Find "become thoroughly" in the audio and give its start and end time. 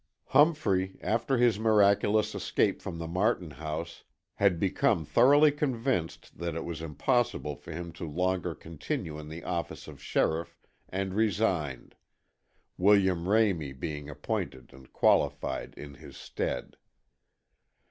4.59-5.51